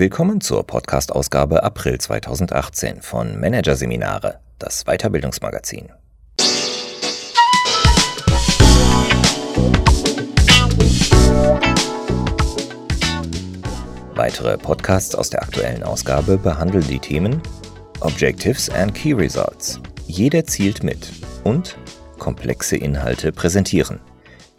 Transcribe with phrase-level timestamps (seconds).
[0.00, 5.88] Willkommen zur Podcast-Ausgabe April 2018 von Managerseminare, das Weiterbildungsmagazin.
[14.14, 17.42] Weitere Podcasts aus der aktuellen Ausgabe behandeln die Themen
[17.98, 19.80] Objectives and Key Results.
[20.06, 21.10] Jeder zielt mit
[21.42, 21.76] und
[22.20, 23.98] komplexe Inhalte präsentieren.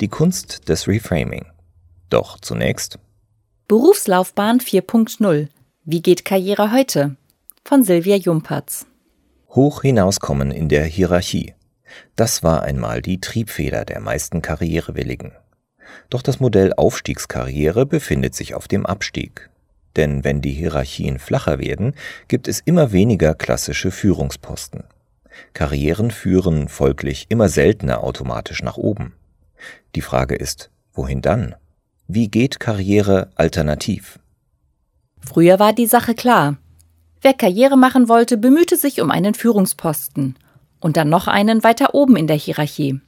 [0.01, 1.45] Die Kunst des Reframing.
[2.09, 2.99] Doch zunächst
[3.69, 5.47] Berufslaufbahn 4.0.
[5.85, 7.17] Wie geht Karriere heute?
[7.63, 8.87] Von Silvia Jumpertz.
[9.49, 11.53] Hoch hinauskommen in der Hierarchie.
[12.15, 15.33] Das war einmal die Triebfeder der meisten Karrierewilligen.
[16.09, 19.51] Doch das Modell Aufstiegskarriere befindet sich auf dem Abstieg.
[19.95, 21.93] Denn wenn die Hierarchien flacher werden,
[22.27, 24.85] gibt es immer weniger klassische Führungsposten.
[25.53, 29.13] Karrieren führen folglich immer seltener automatisch nach oben.
[29.93, 31.53] Die Frage ist, wohin dann?
[32.11, 34.17] Wie geht Karriere alternativ?
[35.19, 36.57] Früher war die Sache klar.
[37.21, 40.35] Wer Karriere machen wollte, bemühte sich um einen Führungsposten.
[40.79, 42.99] Und dann noch einen weiter oben in der Hierarchie.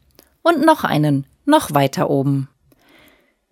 [0.43, 2.47] Und noch einen, noch weiter oben.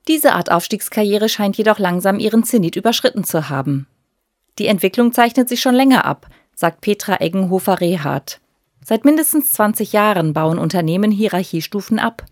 [0.07, 3.87] Diese Art Aufstiegskarriere scheint jedoch langsam ihren Zenit überschritten zu haben.
[4.59, 8.39] Die Entwicklung zeichnet sich schon länger ab, sagt Petra Eggenhofer-Rehardt.
[8.85, 12.23] Seit mindestens 20 Jahren bauen Unternehmen Hierarchiestufen ab.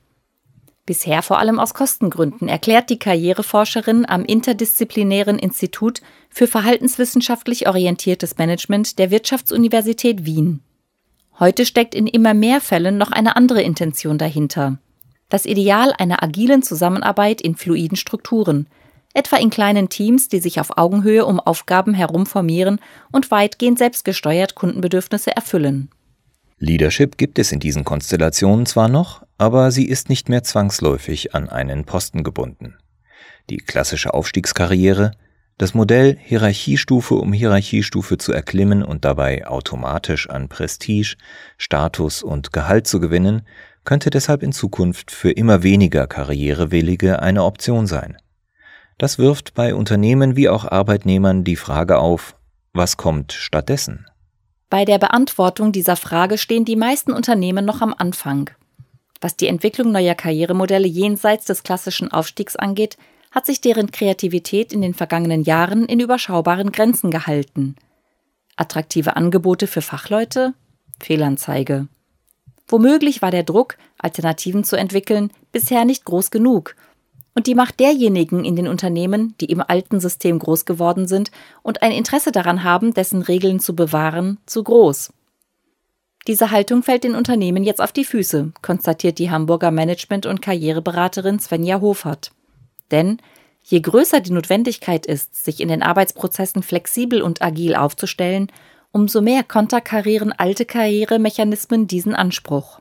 [0.88, 8.98] Bisher vor allem aus Kostengründen, erklärt die Karriereforscherin am Interdisziplinären Institut für verhaltenswissenschaftlich orientiertes Management
[8.98, 10.62] der Wirtschaftsuniversität Wien.
[11.40, 14.78] Heute steckt in immer mehr Fällen noch eine andere Intention dahinter.
[15.28, 18.68] Das Ideal einer agilen Zusammenarbeit in fluiden Strukturen,
[19.14, 22.80] etwa in kleinen Teams, die sich auf Augenhöhe um Aufgaben herum formieren
[23.12, 25.90] und weitgehend selbstgesteuert Kundenbedürfnisse erfüllen.
[26.60, 31.50] Leadership gibt es in diesen Konstellationen zwar noch, aber sie ist nicht mehr zwangsläufig an
[31.50, 32.76] einen Posten gebunden.
[33.52, 35.12] Die klassische Aufstiegskarriere,
[35.60, 41.16] das Modell, Hierarchiestufe um Hierarchiestufe zu erklimmen und dabei automatisch an Prestige,
[41.58, 43.44] Status und Gehalt zu gewinnen,
[43.84, 48.18] könnte deshalb in Zukunft für immer weniger Karrierewillige eine Option sein.
[48.98, 52.36] Das wirft bei Unternehmen wie auch Arbeitnehmern die Frage auf,
[52.74, 54.08] was kommt stattdessen?
[54.70, 58.50] Bei der Beantwortung dieser Frage stehen die meisten Unternehmen noch am Anfang.
[59.22, 62.98] Was die Entwicklung neuer Karrieremodelle jenseits des klassischen Aufstiegs angeht,
[63.32, 67.76] hat sich deren Kreativität in den vergangenen Jahren in überschaubaren Grenzen gehalten.
[68.58, 70.54] Attraktive Angebote für Fachleute?
[71.00, 71.88] Fehlanzeige.
[72.68, 76.76] Womöglich war der Druck, Alternativen zu entwickeln, bisher nicht groß genug.
[77.38, 81.30] Und die Macht derjenigen in den Unternehmen, die im alten System groß geworden sind
[81.62, 85.14] und ein Interesse daran haben, dessen Regeln zu bewahren, zu groß.
[86.26, 91.38] Diese Haltung fällt den Unternehmen jetzt auf die Füße, konstatiert die Hamburger Management- und Karriereberaterin
[91.38, 92.32] Svenja Hofert.
[92.90, 93.20] Denn
[93.62, 98.52] je größer die Notwendigkeit ist, sich in den Arbeitsprozessen flexibel und agil aufzustellen,
[98.92, 102.80] umso mehr konterkarieren alte Karrieremechanismen diesen Anspruch.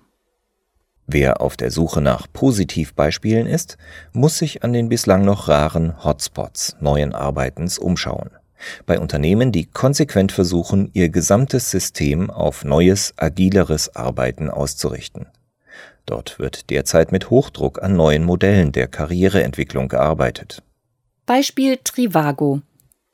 [1.06, 3.78] Wer auf der Suche nach Positivbeispielen ist,
[4.12, 8.31] muss sich an den bislang noch raren Hotspots neuen Arbeitens umschauen
[8.87, 15.27] bei Unternehmen, die konsequent versuchen, ihr gesamtes System auf neues, agileres Arbeiten auszurichten.
[16.06, 20.62] Dort wird derzeit mit Hochdruck an neuen Modellen der Karriereentwicklung gearbeitet.
[21.27, 22.61] Beispiel Trivago.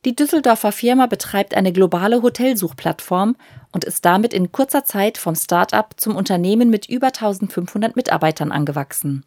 [0.04, 3.36] Die Düsseldorfer Firma betreibt eine globale Hotelsuchplattform
[3.72, 9.25] und ist damit in kurzer Zeit vom Start-up zum Unternehmen mit über 1500 Mitarbeitern angewachsen.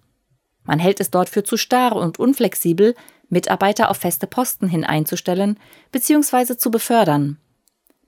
[0.64, 2.96] Man hält es dort für zu starr und unflexibel,
[3.30, 5.60] Mitarbeiter auf feste Posten hin einzustellen
[5.92, 6.58] bzw.
[6.58, 7.38] zu befördern.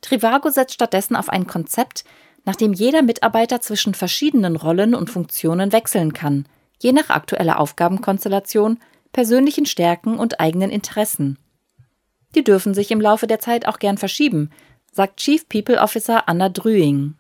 [0.02, 2.04] Trivago setzt stattdessen auf ein Konzept,
[2.46, 6.46] nach dem jeder Mitarbeiter zwischen verschiedenen Rollen und Funktionen wechseln kann,
[6.80, 8.80] je nach aktueller Aufgabenkonstellation,
[9.12, 11.40] persönlichen Stärken und eigenen Interessen.
[12.36, 14.52] Die dürfen sich im Laufe der Zeit auch gern verschieben,
[14.92, 17.16] sagt Chief People Officer Anna Drüing.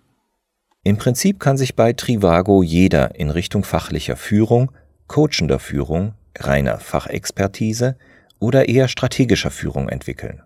[0.83, 4.71] Im Prinzip kann sich bei Trivago jeder in Richtung fachlicher Führung,
[5.07, 7.97] coachender Führung, reiner Fachexpertise
[8.39, 10.41] oder eher strategischer Führung entwickeln,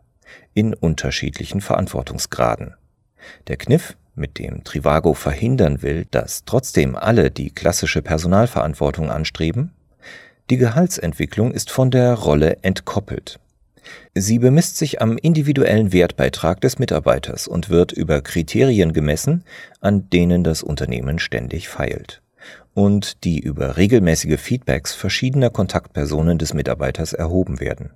[0.54, 2.76] in unterschiedlichen Verantwortungsgraden.
[3.48, 9.74] Der Kniff, mit dem Trivago verhindern will, dass trotzdem alle die klassische Personalverantwortung anstreben,
[10.50, 13.40] die Gehaltsentwicklung ist von der Rolle entkoppelt.
[14.14, 19.44] Sie bemisst sich am individuellen Wertbeitrag des Mitarbeiters und wird über Kriterien gemessen,
[19.80, 22.22] an denen das Unternehmen ständig feilt
[22.74, 27.92] und die über regelmäßige Feedbacks verschiedener Kontaktpersonen des Mitarbeiters erhoben werden.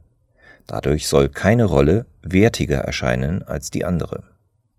[0.68, 4.24] Dadurch soll keine Rolle wertiger erscheinen als die andere.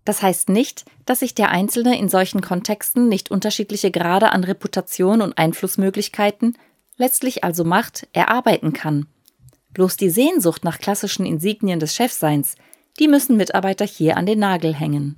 [0.05, 5.21] Das heißt nicht, dass sich der Einzelne in solchen Kontexten nicht unterschiedliche Grade an Reputation
[5.21, 6.57] und Einflussmöglichkeiten,
[6.97, 9.07] letztlich also Macht, erarbeiten kann.
[9.73, 12.55] Bloß die Sehnsucht nach klassischen Insignien des Chefseins,
[12.99, 15.17] die müssen Mitarbeiter hier an den Nagel hängen.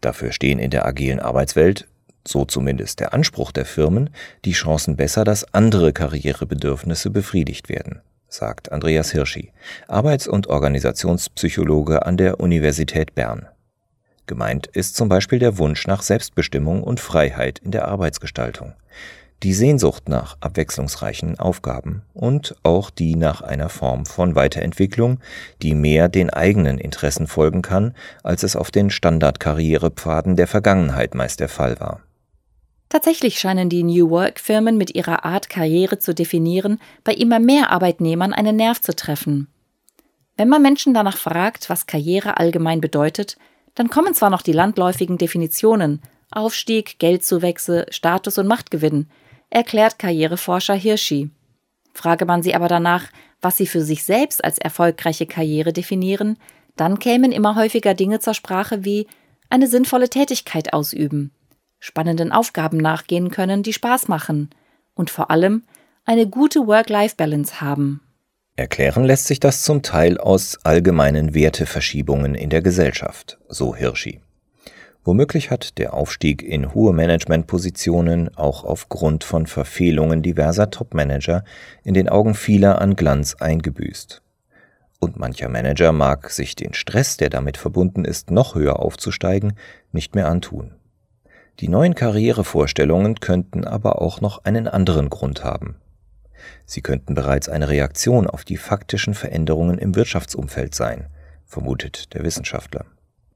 [0.00, 1.86] Dafür stehen in der agilen Arbeitswelt,
[2.26, 4.10] so zumindest der Anspruch der Firmen,
[4.44, 9.52] die Chancen besser, dass andere Karrierebedürfnisse befriedigt werden, sagt Andreas Hirschi,
[9.88, 13.48] Arbeits- und Organisationspsychologe an der Universität Bern.
[14.26, 18.72] Gemeint ist zum Beispiel der Wunsch nach Selbstbestimmung und Freiheit in der Arbeitsgestaltung,
[19.44, 25.20] die Sehnsucht nach abwechslungsreichen Aufgaben und auch die nach einer Form von Weiterentwicklung,
[25.60, 31.40] die mehr den eigenen Interessen folgen kann, als es auf den Standardkarrierepfaden der Vergangenheit meist
[31.40, 32.00] der Fall war.
[32.88, 38.32] Tatsächlich scheinen die New Work-Firmen mit ihrer Art, Karriere zu definieren, bei immer mehr Arbeitnehmern
[38.32, 39.48] einen Nerv zu treffen.
[40.38, 43.36] Wenn man Menschen danach fragt, was Karriere allgemein bedeutet,
[43.74, 46.00] dann kommen zwar noch die landläufigen Definitionen
[46.30, 49.08] Aufstieg, Geldzuwächse, Status und Machtgewinn,
[49.54, 51.30] erklärt Karriereforscher Hirschi.
[51.94, 53.06] Frage man sie aber danach,
[53.40, 56.38] was sie für sich selbst als erfolgreiche Karriere definieren,
[56.76, 59.06] dann kämen immer häufiger Dinge zur Sprache wie
[59.48, 61.30] eine sinnvolle Tätigkeit ausüben,
[61.78, 64.50] spannenden Aufgaben nachgehen können, die Spaß machen
[64.94, 65.62] und vor allem
[66.04, 68.00] eine gute Work-Life-Balance haben.
[68.56, 74.20] Erklären lässt sich das zum Teil aus allgemeinen Werteverschiebungen in der Gesellschaft, so Hirschi.
[75.06, 81.44] Womöglich hat der Aufstieg in hohe Managementpositionen auch aufgrund von Verfehlungen diverser Topmanager
[81.82, 84.22] in den Augen vieler an Glanz eingebüßt.
[85.00, 89.52] Und mancher Manager mag sich den Stress, der damit verbunden ist, noch höher aufzusteigen,
[89.92, 90.72] nicht mehr antun.
[91.60, 95.76] Die neuen Karrierevorstellungen könnten aber auch noch einen anderen Grund haben.
[96.64, 101.08] Sie könnten bereits eine Reaktion auf die faktischen Veränderungen im Wirtschaftsumfeld sein,
[101.44, 102.86] vermutet der Wissenschaftler.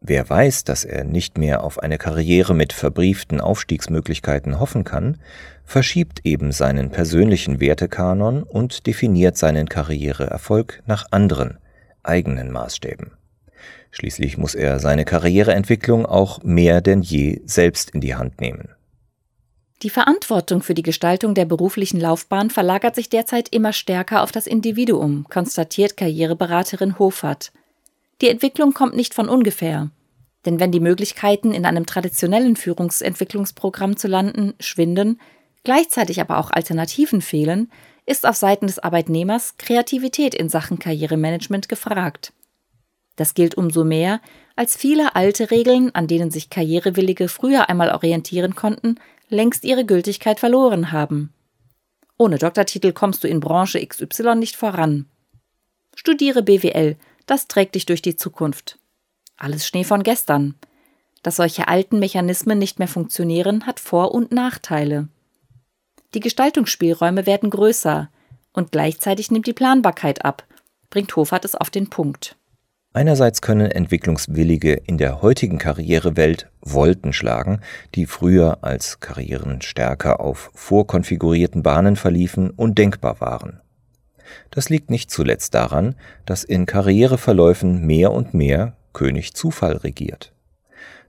[0.00, 5.18] Wer weiß, dass er nicht mehr auf eine Karriere mit verbrieften Aufstiegsmöglichkeiten hoffen kann,
[5.64, 11.58] verschiebt eben seinen persönlichen Wertekanon und definiert seinen Karriereerfolg nach anderen,
[12.02, 13.12] eigenen Maßstäben.
[13.90, 18.68] Schließlich muss er seine Karriereentwicklung auch mehr denn je selbst in die Hand nehmen.
[19.82, 24.46] Die Verantwortung für die Gestaltung der beruflichen Laufbahn verlagert sich derzeit immer stärker auf das
[24.46, 27.52] Individuum, konstatiert Karriereberaterin Hofert.
[28.20, 29.90] Die Entwicklung kommt nicht von ungefähr.
[30.44, 35.20] Denn wenn die Möglichkeiten, in einem traditionellen Führungsentwicklungsprogramm zu landen, schwinden,
[35.64, 37.70] gleichzeitig aber auch Alternativen fehlen,
[38.06, 42.32] ist auf Seiten des Arbeitnehmers Kreativität in Sachen Karrieremanagement gefragt.
[43.16, 44.20] Das gilt umso mehr,
[44.56, 48.94] als viele alte Regeln, an denen sich Karrierewillige früher einmal orientieren konnten,
[49.28, 51.32] längst ihre Gültigkeit verloren haben.
[52.16, 55.06] Ohne Doktortitel kommst du in Branche XY nicht voran.
[55.94, 56.96] Studiere BWL,
[57.28, 58.78] das trägt dich durch die Zukunft.
[59.36, 60.54] Alles Schnee von gestern.
[61.22, 65.08] Dass solche alten Mechanismen nicht mehr funktionieren, hat Vor- und Nachteile.
[66.14, 68.08] Die Gestaltungsspielräume werden größer
[68.52, 70.44] und gleichzeitig nimmt die Planbarkeit ab,
[70.90, 72.36] bringt Hofert es auf den Punkt.
[72.94, 77.60] Einerseits können Entwicklungswillige in der heutigen Karrierewelt Wolten schlagen,
[77.94, 83.60] die früher als Karrieren stärker auf vorkonfigurierten Bahnen verliefen, undenkbar waren.
[84.50, 85.94] Das liegt nicht zuletzt daran,
[86.26, 90.32] dass in Karriereverläufen mehr und mehr König Zufall regiert.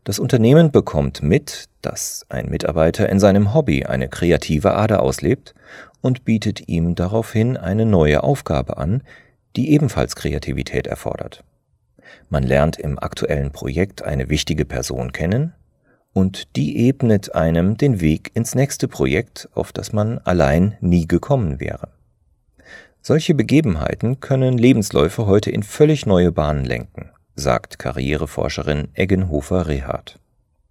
[0.04, 5.54] Das Unternehmen bekommt mit, dass ein Mitarbeiter in seinem Hobby eine kreative Ader auslebt
[6.02, 9.04] und bietet ihm daraufhin eine neue Aufgabe an,
[9.56, 11.44] die ebenfalls Kreativität erfordert.
[12.30, 15.54] Man lernt im aktuellen Projekt eine wichtige Person kennen
[16.14, 21.59] und die ebnet einem den Weg ins nächste Projekt, auf das man allein nie gekommen
[21.59, 21.90] wäre.
[23.02, 30.20] Solche Begebenheiten können Lebensläufe heute in völlig neue Bahnen lenken, sagt Karriereforscherin Eggenhofer-Rehardt.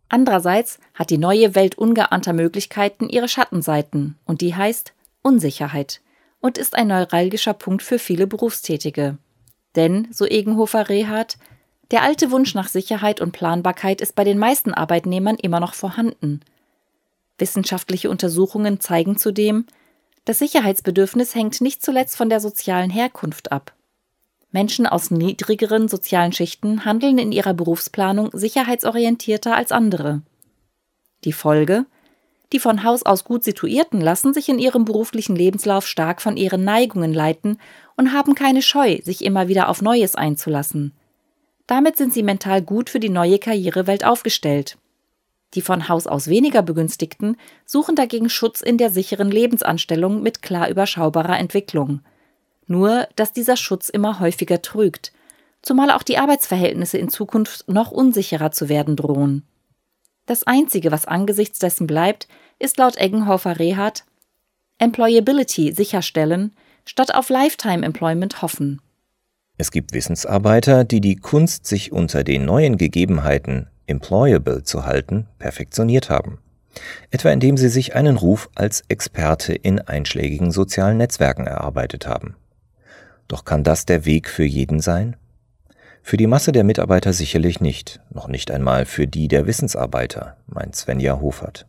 [0.09, 6.01] Andererseits hat die neue Welt ungeahnter Möglichkeiten ihre Schattenseiten und die heißt Unsicherheit
[6.41, 9.19] und ist ein neuralgischer Punkt für viele Berufstätige.
[9.77, 11.37] Denn, so Egenhofer-Rehardt,
[11.91, 16.41] der alte Wunsch nach Sicherheit und Planbarkeit ist bei den meisten Arbeitnehmern immer noch vorhanden.
[17.39, 19.67] Wissenschaftliche Untersuchungen zeigen zudem,
[20.29, 23.73] das Sicherheitsbedürfnis hängt nicht zuletzt von der sozialen Herkunft ab.
[24.51, 30.21] Menschen aus niedrigeren sozialen Schichten handeln in ihrer Berufsplanung sicherheitsorientierter als andere.
[31.25, 31.87] Die Folge?
[32.53, 36.63] Die von Haus aus gut situierten lassen sich in ihrem beruflichen Lebenslauf stark von ihren
[36.63, 37.59] Neigungen leiten
[37.97, 40.93] und haben keine Scheu, sich immer wieder auf Neues einzulassen.
[41.67, 44.77] Damit sind sie mental gut für die neue Karrierewelt aufgestellt.
[45.55, 50.69] Die von Haus aus weniger begünstigten suchen dagegen Schutz in der sicheren Lebensanstellung mit klar
[50.69, 52.00] überschaubarer Entwicklung.
[52.67, 55.12] Nur, dass dieser Schutz immer häufiger trügt,
[55.62, 59.43] zumal auch die Arbeitsverhältnisse in Zukunft noch unsicherer zu werden drohen.
[60.26, 62.28] Das Einzige, was angesichts dessen bleibt,
[62.59, 64.05] ist laut Eggenhofer Rehat
[64.76, 68.83] Employability sicherstellen, statt auf Lifetime Employment hoffen.
[69.57, 76.11] Es gibt Wissensarbeiter, die die Kunst, sich unter den neuen Gegebenheiten employable zu halten, perfektioniert
[76.11, 76.38] haben.
[77.11, 82.37] Etwa indem sie sich einen Ruf als Experte in einschlägigen sozialen Netzwerken erarbeitet haben.
[83.26, 85.16] Doch kann das der Weg für jeden sein?
[86.02, 90.75] Für die Masse der Mitarbeiter sicherlich nicht, noch nicht einmal für die der Wissensarbeiter, meint
[90.75, 91.66] Svenja Hofert.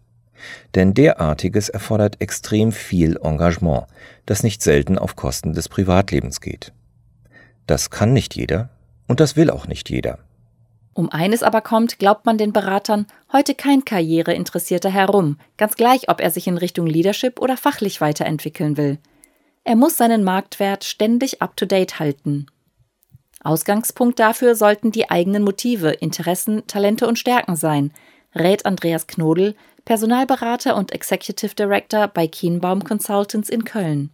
[0.75, 3.88] Denn derartiges erfordert extrem viel Engagement,
[4.25, 6.71] das nicht selten auf Kosten des Privatlebens geht.
[7.67, 8.69] Das kann nicht jeder
[9.07, 10.19] und das will auch nicht jeder.
[10.93, 16.19] Um eines aber kommt, glaubt man den Beratern, heute kein Karriereinteressierter herum, ganz gleich, ob
[16.19, 18.98] er sich in Richtung Leadership oder fachlich weiterentwickeln will.
[19.63, 22.48] Er muss seinen Marktwert ständig up-to-date halten.
[23.41, 27.93] Ausgangspunkt dafür sollten die eigenen Motive, Interessen, Talente und Stärken sein,
[28.36, 29.55] rät Andreas Knodel,
[29.86, 34.12] Personalberater und Executive Director bei Kienbaum Consultants in Köln.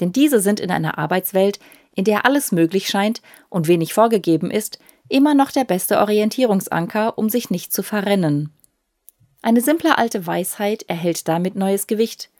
[0.00, 1.58] Denn diese sind in einer Arbeitswelt,
[1.94, 4.78] in der alles möglich scheint und wenig vorgegeben ist,
[5.12, 8.50] immer noch der beste Orientierungsanker, um sich nicht zu verrennen.
[9.42, 12.30] Eine simple alte Weisheit erhält damit neues Gewicht.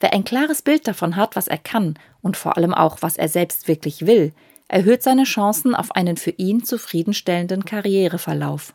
[0.00, 3.28] Wer ein klares Bild davon hat, was er kann und vor allem auch, was er
[3.28, 4.32] selbst wirklich will,
[4.68, 8.74] erhöht seine Chancen auf einen für ihn zufriedenstellenden Karriereverlauf.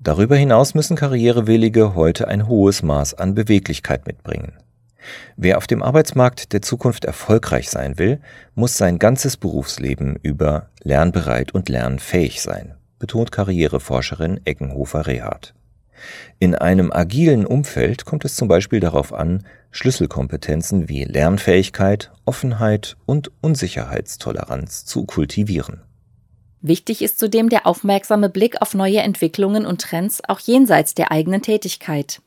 [0.00, 4.52] Darüber hinaus müssen Karrierewillige heute ein hohes Maß an Beweglichkeit mitbringen.
[5.36, 8.20] Wer auf dem Arbeitsmarkt der Zukunft erfolgreich sein will,
[8.54, 15.54] muss sein ganzes Berufsleben über lernbereit und lernfähig sein, betont Karriereforscherin Eckenhofer-Rehardt.
[16.38, 23.30] In einem agilen Umfeld kommt es zum Beispiel darauf an, Schlüsselkompetenzen wie Lernfähigkeit, Offenheit und
[23.40, 25.82] Unsicherheitstoleranz zu kultivieren.
[26.66, 31.42] Wichtig ist zudem der aufmerksame Blick auf neue Entwicklungen und Trends auch jenseits der eigenen
[31.42, 32.22] Tätigkeit.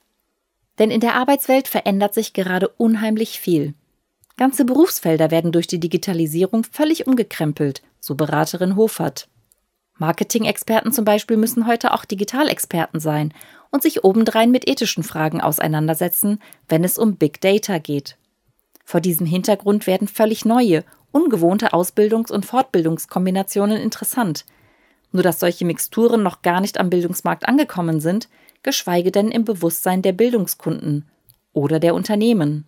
[0.80, 3.74] Denn in der Arbeitswelt verändert sich gerade unheimlich viel.
[4.38, 9.28] Ganze Berufsfelder werden durch die Digitalisierung völlig umgekrempelt, so Beraterin Hofert.
[9.98, 13.34] Marketing-Experten zum Beispiel müssen heute auch Digitalexperten sein
[13.72, 18.18] und sich obendrein mit ethischen Fragen auseinandersetzen, wenn es um Big Data geht.
[18.86, 24.46] Vor diesem Hintergrund werden völlig neue, ungewohnte Ausbildungs- und Fortbildungskombinationen interessant.
[25.12, 28.30] Nur dass solche Mixturen noch gar nicht am Bildungsmarkt angekommen sind,
[28.64, 31.06] geschweige denn im Bewusstsein der Bildungskunden
[31.54, 32.66] oder der Unternehmen.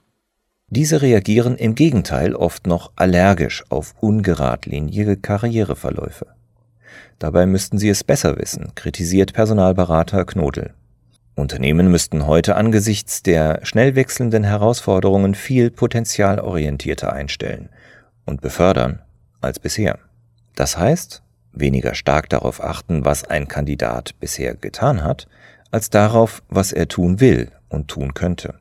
[0.68, 6.28] Diese reagieren im Gegenteil oft noch allergisch auf ungeradlinige Karriereverläufe.
[7.18, 10.74] Dabei müssten sie es besser wissen, kritisiert Personalberater Knodel.
[11.36, 17.70] Unternehmen müssten heute angesichts der schnell wechselnden Herausforderungen viel potenzialorientierter einstellen
[18.26, 19.02] und befördern
[19.42, 20.00] als bisher.
[20.56, 21.24] Das heißt,
[21.60, 25.28] weniger stark darauf achten, was ein Kandidat bisher getan hat,
[25.72, 28.56] als darauf, was er tun will und tun könnte.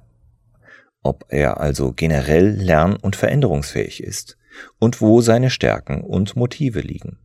[1.02, 4.37] Ob er also generell lern- und veränderungsfähig ist
[4.78, 7.19] und wo seine Stärken und Motive liegen.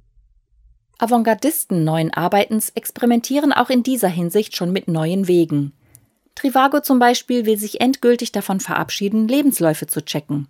[1.00, 5.74] Avantgardisten neuen Arbeitens experimentieren auch in dieser Hinsicht schon mit neuen Wegen.
[6.36, 10.48] Trivago zum Beispiel will sich endgültig davon verabschieden, Lebensläufe zu checken.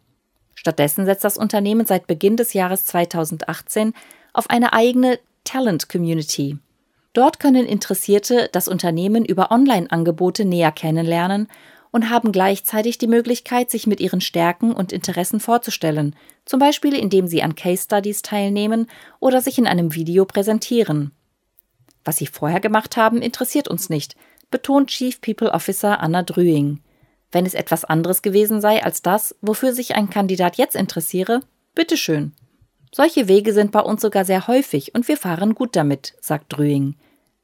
[0.53, 3.93] Stattdessen setzt das Unternehmen seit Beginn des Jahres 2018
[4.33, 6.57] auf eine eigene Talent Community.
[7.13, 11.47] Dort können Interessierte das Unternehmen über Online-Angebote näher kennenlernen
[11.91, 17.27] und haben gleichzeitig die Möglichkeit, sich mit ihren Stärken und Interessen vorzustellen, zum Beispiel indem
[17.27, 18.87] sie an Case Studies teilnehmen
[19.19, 21.11] oder sich in einem Video präsentieren.
[22.03, 24.15] Was sie vorher gemacht haben, interessiert uns nicht,
[24.49, 26.81] betont Chief People Officer Anna Drüing.
[27.31, 31.41] Wenn es etwas anderes gewesen sei als das, wofür sich ein Kandidat jetzt interessiere,
[31.75, 32.33] bitteschön.
[32.95, 36.93] Solche Wege sind bei uns sogar sehr häufig und wir fahren gut damit, sagt Drüing.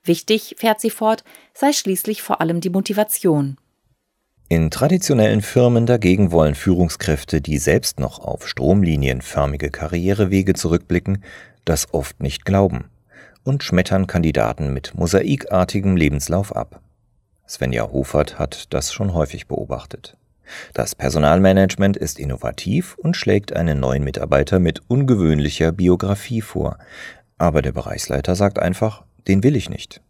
[0.03, 1.23] Wichtig, fährt sie fort,
[1.55, 3.57] sei schließlich vor allem die Motivation.
[4.47, 11.23] In traditionellen Firmen dagegen wollen Führungskräfte, die selbst noch auf stromlinienförmige Karrierewege zurückblicken,
[11.65, 12.85] das oft nicht glauben
[13.43, 16.79] und schmettern Kandidaten mit mosaikartigem Lebenslauf ab.
[17.47, 20.15] Svenja Hofert hat das schon häufig beobachtet.
[20.73, 26.77] Das Personalmanagement ist innovativ und schlägt einen neuen Mitarbeiter mit ungewöhnlicher Biografie vor.
[27.37, 30.01] Aber der Bereichsleiter sagt einfach, den will ich nicht.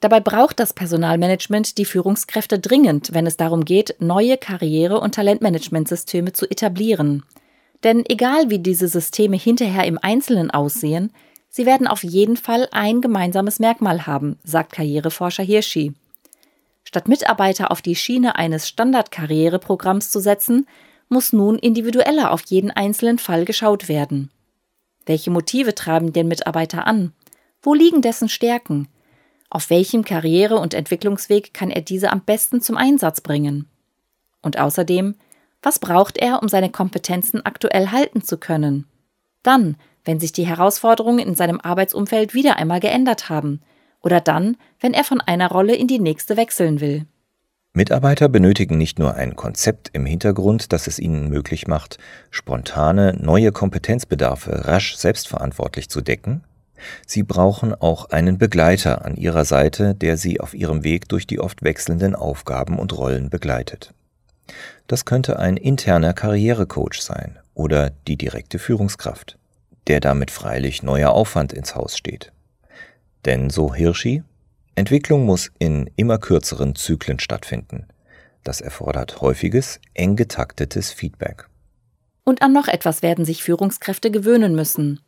[0.00, 6.32] Dabei braucht das Personalmanagement die Führungskräfte dringend, wenn es darum geht, neue Karriere- und Talentmanagementsysteme
[6.32, 7.24] zu etablieren.
[7.82, 11.12] Denn egal wie diese Systeme hinterher im Einzelnen aussehen,
[11.48, 15.94] sie werden auf jeden Fall ein gemeinsames Merkmal haben, sagt Karriereforscher Hirschi.
[16.86, 20.68] Statt Mitarbeiter auf die Schiene eines Standardkarriereprogramms zu setzen,
[21.08, 24.30] muss nun individueller auf jeden einzelnen Fall geschaut werden.
[25.04, 27.12] Welche Motive treiben den Mitarbeiter an?
[27.60, 28.88] Wo liegen dessen Stärken?
[29.50, 33.68] Auf welchem Karriere- und Entwicklungsweg kann er diese am besten zum Einsatz bringen?
[34.40, 35.16] Und außerdem,
[35.62, 38.86] Was braucht er, um seine Kompetenzen aktuell halten zu können?
[39.42, 43.60] Dann, wenn sich die Herausforderungen in seinem Arbeitsumfeld wieder einmal geändert haben.
[44.02, 47.06] Oder dann, wenn er von einer Rolle in die nächste wechseln will.
[47.72, 51.98] Mitarbeiter benötigen nicht nur ein Konzept im Hintergrund, das es ihnen möglich macht,
[52.30, 56.42] spontane neue Kompetenzbedarfe rasch selbstverantwortlich zu decken,
[57.06, 61.38] sie brauchen auch einen Begleiter an ihrer Seite, der sie auf ihrem Weg durch die
[61.38, 63.92] oft wechselnden Aufgaben und Rollen begleitet.
[64.86, 69.38] Das könnte ein interner Karrierecoach sein oder die direkte Führungskraft,
[69.86, 72.32] der damit freilich neuer Aufwand ins Haus steht.
[73.26, 74.22] Denn so Hirschi,
[74.76, 77.86] Entwicklung muss in immer kürzeren Zyklen stattfinden.
[78.44, 81.48] Das erfordert häufiges, eng getaktetes Feedback.
[82.24, 85.00] Und an noch etwas werden sich Führungskräfte gewöhnen müssen.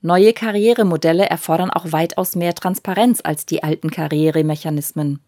[0.00, 5.20] Neue Karrieremodelle erfordern auch weitaus mehr Transparenz als die alten Karrieremechanismen.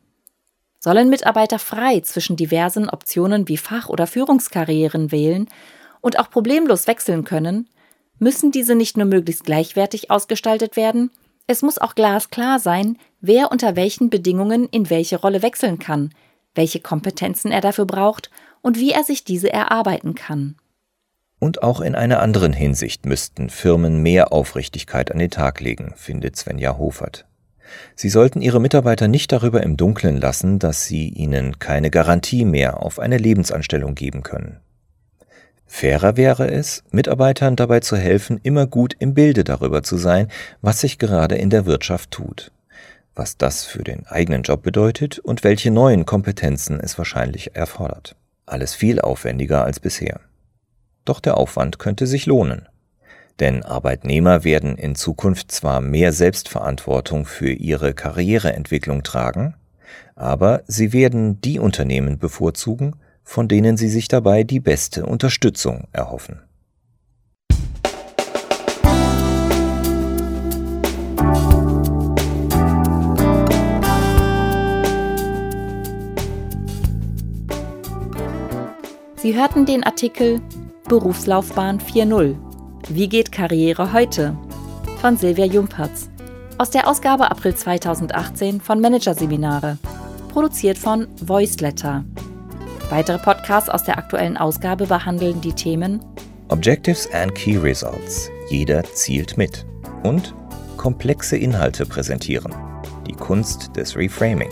[0.80, 5.48] Sollen Mitarbeiter frei zwischen diversen Optionen wie Fach- oder Führungskarrieren wählen
[6.00, 7.68] und auch problemlos wechseln können,
[8.18, 11.10] müssen diese nicht nur möglichst gleichwertig ausgestaltet werden,
[11.46, 16.10] es muss auch glasklar sein, wer unter welchen Bedingungen in welche Rolle wechseln kann,
[16.54, 18.30] welche Kompetenzen er dafür braucht
[18.62, 20.56] und wie er sich diese erarbeiten kann.
[21.38, 26.36] Und auch in einer anderen Hinsicht müssten Firmen mehr Aufrichtigkeit an den Tag legen, findet
[26.36, 27.26] Svenja Hofert.
[27.94, 32.82] Sie sollten ihre Mitarbeiter nicht darüber im Dunkeln lassen, dass sie ihnen keine Garantie mehr
[32.82, 34.60] auf eine Lebensanstellung geben können.
[35.76, 40.28] Fairer wäre es, Mitarbeitern dabei zu helfen, immer gut im Bilde darüber zu sein,
[40.62, 42.52] was sich gerade in der Wirtschaft tut,
[43.16, 48.14] was das für den eigenen Job bedeutet und welche neuen Kompetenzen es wahrscheinlich erfordert.
[48.47, 50.21] Alles viel aufwendiger als bisher.
[51.04, 52.69] Doch der Aufwand könnte sich lohnen.
[53.40, 59.57] Denn Arbeitnehmer werden in Zukunft zwar mehr Selbstverantwortung für ihre Karriereentwicklung tragen,
[60.14, 66.41] aber sie werden die Unternehmen bevorzugen, von denen sie sich dabei die beste Unterstützung erhoffen.
[79.17, 80.41] Sie hörten den Artikel
[80.87, 82.37] Berufslaufbahn 4.0.
[82.91, 84.37] Wie geht Karriere heute?
[85.04, 86.08] von Silvia Jumpertz
[86.56, 89.76] aus der Ausgabe April 2018 von Managerseminare,
[90.30, 92.06] produziert von Voiceletter.
[92.90, 96.00] Weitere Podcasts aus der aktuellen Ausgabe behandeln die Themen
[96.49, 98.30] Objectives and Key Results.
[98.50, 99.64] Jeder zielt mit.
[100.02, 100.34] Und
[100.76, 102.52] komplexe Inhalte präsentieren.
[103.06, 104.50] Die Kunst des Reframing.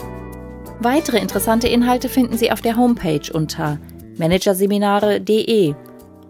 [0.80, 3.78] Weitere interessante Inhalte finden Sie auf der Homepage unter
[4.16, 5.74] managerseminare.de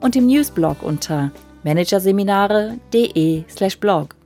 [0.01, 1.31] und im Newsblog unter
[1.63, 4.17] managerseminare.de/blog.